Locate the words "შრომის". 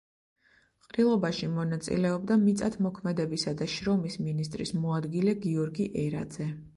3.75-4.17